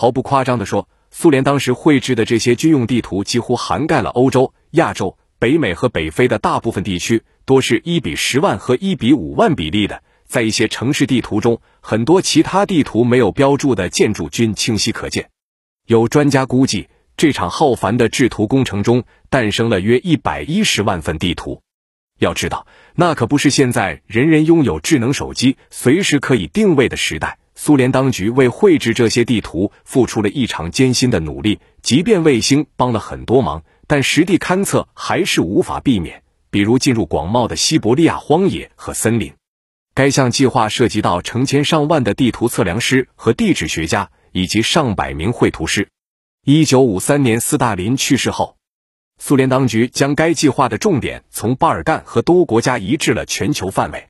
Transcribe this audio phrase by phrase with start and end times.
[0.00, 10.04] 毫不夸张地说，苏联当时绘制的这些军用地图几乎涵盖了欧洲、亚洲、北美和北非的大部分地区，多是一比十万和一比五万比例的。
[10.24, 15.30] 在一些城市地图中，很多其他地图没有标注的建筑均清晰可见。
[15.88, 16.86] 有专家估计，
[17.16, 21.60] 这场浩繁的制图工程中诞生了约一百一十万份地图。
[22.20, 27.40] 要知道，那可不是现在人人拥有智能手机、随时可以定位的时代。
[27.60, 31.58] 苏联当局为绘制这些地图，付出了异常艰辛的努力。
[31.82, 36.22] 即便卫星帮了很多忙，但实地勘测还是无法避免。
[36.50, 39.34] 比如进入广袤的西伯利亚荒野和森林。
[39.92, 45.88] 该项计划涉及到成千上万的地图测量师和地质学家，以及上百名绘图师。
[46.46, 48.56] 一九五三年，斯大林去世后，
[49.18, 54.06] 苏联当局将该计划的重点从巴尔干和多国家移至了全球范围。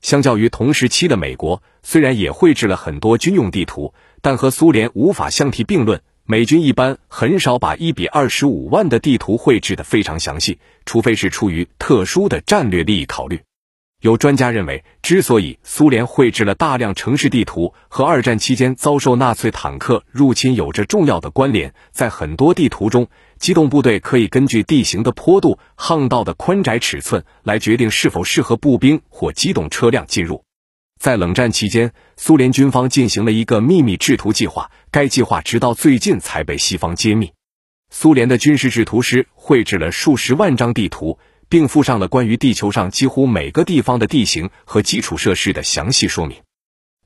[0.00, 3.92] 相较于同时期的美国，虽然也绘制了很多军用地图，
[4.22, 6.00] 但和苏联无法相提并论。
[6.28, 13.40] 美军一般很少把一比二十五万的地图绘制的非常详细，除非是出于特殊的战略利益考虑。
[14.02, 21.72] 有专家认为，之所以苏联绘制了大量城市地图，和二战期间遭受纳粹坦克入侵有着重要的关联。
[21.92, 30.44] 在很多地图中，机动部队可以根据地形的坡度、巷道的宽窄尺寸来决定是否适合步兵或机动车辆进入。
[31.00, 37.32] 在冷战期间，苏联军方进行了一个秘密制图计划，该计划直到最近才被西方揭秘。
[37.90, 41.18] 苏联的军事制图师绘制了数十万张地图。
[41.48, 46.38] 并附上了关于地球上几乎每个地方的地形和基础设施的详细说明。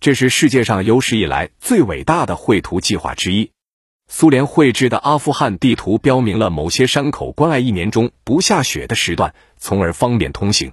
[0.00, 3.50] 这是世界上有史以来最伟大的绘图计划之一。
[4.12, 10.72] 苏联绘制的阿富汗地图标明了某些山口关爱一年中不下雪的时段，从而方便通行。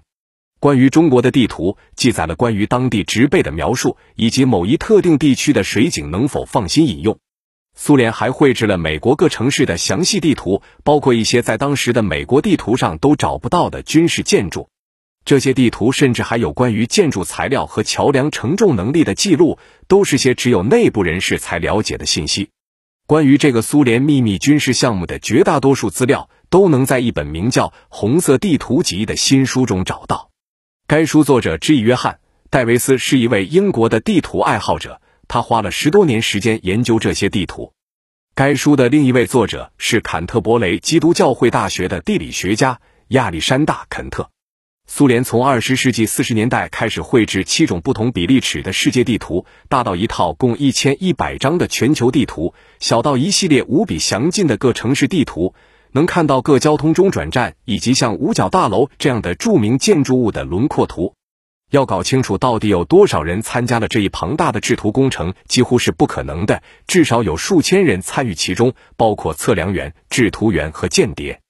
[0.59, 7.19] 关于中国的地图记载了关于当地植被的描述，以及某一特定地区的水井能否放心饮用。
[7.75, 14.67] 苏联还绘制了美国各城市的详细地图，包括一些在当时的美国地图上都找不到的军事建筑。
[15.25, 22.49] 这些地图甚至还有关于建筑材料和桥梁承重能力的记录，都是些只有内部人士才了解的信息。
[23.08, 30.30] 关于这个苏联秘密军事项目的绝大多数资料，都能在一本名叫《红色地图集》的新书中找到。
[30.88, 32.16] 该书作者之一约翰·
[32.50, 35.00] 戴维斯是一位英国的地图爱好者。
[35.30, 37.72] 他花了十多年时间研究这些地图。
[38.36, 44.30] 该书的另一位作者是坎特伯雷基督教会大学的地理学家亚历山大·肯特。
[44.89, 55.53] 苏联从二十世纪四十年代开始绘制七种不同比例尺的世界地图，大到一套共一千一百张的全球地图，小到一系列无比详尽的各城市地图，
[55.92, 61.14] 能看到各交通中转站以及像五角大楼这样的著名建筑物的轮廓图。
[61.70, 66.64] 要搞清楚到底有多少人参加了这一庞大的制图工程，几乎是不可能的。
[66.87, 71.42] 至少有数千人参与其中，包括测量员、制图员和间谍。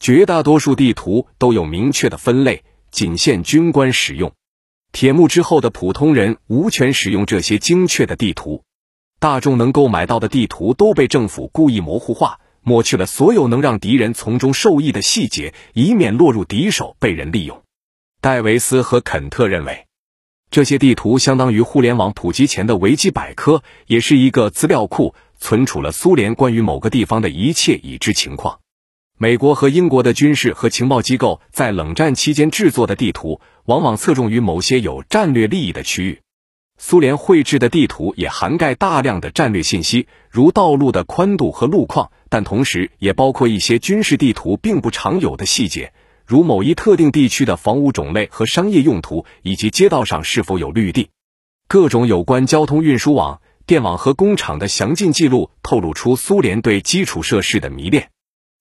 [0.00, 2.62] 绝大多数地图都有明确的分类，
[2.98, 4.32] 仅限军官使用。
[4.90, 8.64] 铁幕之后的普通人无权使用这些精确的地图。
[9.20, 17.62] 大众能购买到的地图都被政府故意模糊化，抹去了所有能让敌人从中受益的细节，以免落入敌手被人利用。
[18.20, 19.86] 戴维斯和肯特认为，
[20.50, 28.58] 这些地图相当于互联网普及前的维基百科，也是一个资料库，存储了苏联关于某个地方的一切已知情况。
[29.20, 36.20] 美国和英国的军事和情报机构在冷战期间制作的地图，往往侧重于某些有战略利益的区域。
[36.78, 45.92] 苏联绘制的地图也涵盖大量的战略信息，如道路的宽度和路况，但同时也包括一些军事地图并不常有的细节。
[46.24, 51.10] 如某一特定地区的房屋种类和商业用途，以及街道上是否有绿地，
[51.66, 58.10] 各种有关交通运输网、电网和工厂的详尽记录，透露出苏联对基础设施的迷恋。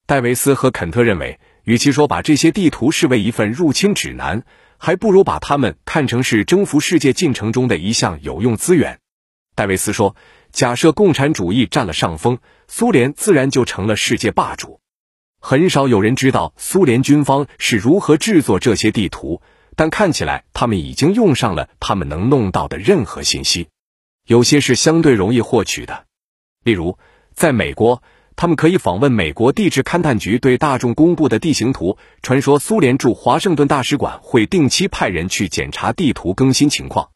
[0.08, 4.46] 戴维斯和肯特认为，与其说把这些地图视为一份入侵指南，
[4.78, 9.00] 还不如把它们看成是征服世界进程中的一项有用资源。
[9.54, 10.16] 戴维斯说
[10.54, 12.40] ：“假设共产主义占了上风，
[12.70, 14.80] 苏联自然就成了世界霸主。”
[15.42, 19.42] 很少有人知道苏联军方是如何制作这些地图，
[19.76, 23.68] 但看起来他们已经用上了他们能弄到的任何信息。
[24.26, 26.06] 有些是相对容易获取的，
[26.64, 26.98] 例如，
[27.34, 28.02] 在美国，
[28.38, 31.98] 他们可以访问美国地质勘探局对大众公布的地形图。
[32.22, 37.10] 传说苏联驻华盛顿大使馆会定期派人去检查地图更新情况，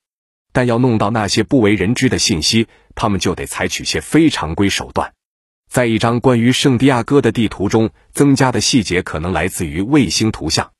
[0.51, 5.13] 但要弄到那些不为人知的信息，他们就得采取些非常规手段。
[5.69, 10.71] 在一张关于圣地亚哥的地图中，增加的细节可能来自于卫星图像。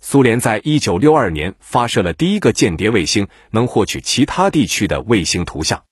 [0.00, 5.84] 苏联在一九六二年发射了第一个间谍卫星，能获取其他地区的卫星图像。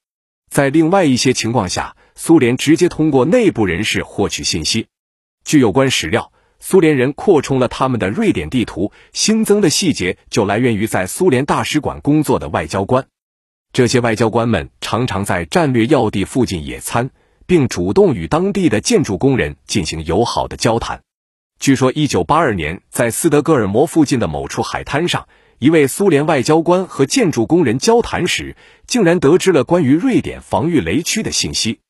[0.50, 4.88] 在另外一些情况下，苏联直接通过内部人士获取信息。
[5.44, 13.06] 据有关史料，苏联人扩充了他们的瑞典地图，新增的细节就来源于在苏联大使馆工作的外交官。
[13.72, 17.10] 这些外交官们常常在战略要地附近野餐，
[17.46, 21.00] 并主动与当地的建筑工人进行友好的交谈。
[21.60, 25.28] 据说，一九八二年，在斯德哥尔摩附近的某处海滩上，
[25.60, 31.80] 一位苏联外交官和建筑工人交谈时，竟然得知了关于瑞典防御雷区的信息。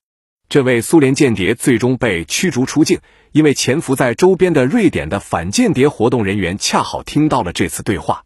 [0.48, 2.98] 这位苏联间谍最终被驱逐出境，
[3.30, 8.24] 因为潜伏在周边的瑞典的反间谍活动人员恰好听到了这次对话。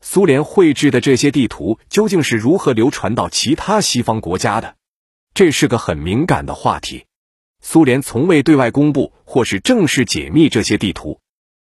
[0.00, 4.74] 苏联绘制的这些地图究竟是如何流传到其他西方国家的？
[5.34, 7.04] 这是个很敏感的话题。
[7.60, 11.20] 苏联从未对外公布或是正式解密这些地图。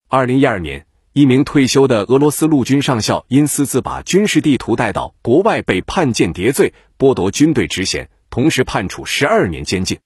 [0.08, 9.98] 二零一二年，一名退休的俄罗斯陆军上校因私自把军事地图带到国外，被判间谍罪，剥夺军队职衔，同时判处十二年监禁。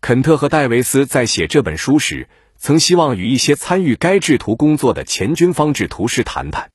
[0.00, 6.70] 肯特和戴维斯在写这本书时，曾希望与一些参与该制图工作的前军方制图师谈谈。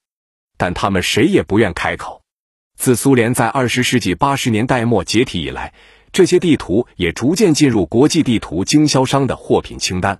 [0.57, 2.21] 但他们谁也不愿开口。
[2.77, 5.73] 自苏联在二十世纪八十年代末解体以来，
[6.11, 10.19] 这些地图也逐渐进入国际地图经销商的货品清单。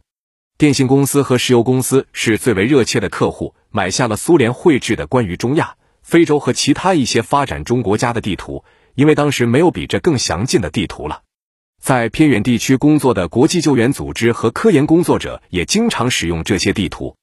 [0.62, 5.74] 电信公司和石油公司是最为热切的客户，买下了苏联绘制的关于中亚、
[6.04, 8.64] 非洲和其他一些发展中国家的地图，
[8.94, 11.24] 因为当时没有比这更详尽的地图了。
[11.82, 17.16] 在偏远地区工作的国际救援组织和科研工作者也经常使用这些地图。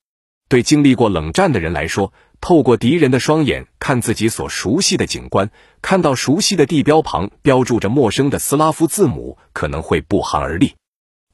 [0.49, 5.49] 对经历过冷战的人来说，透过敌人的双眼看自己所熟悉的景观，
[5.81, 10.75] 看到熟悉的地标旁标注着陌生的斯拉夫字母，可能会不寒而栗。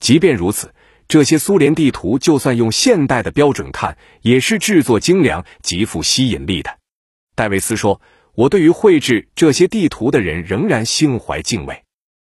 [0.01, 0.74] 即便如此，
[1.07, 6.79] 这些苏联地图就算用现代的标准看，也是制作精良、极富吸引力的。
[7.37, 8.01] 戴维斯说
[8.35, 11.84] ：“我对于绘制这些地图的人仍然心怀敬畏。”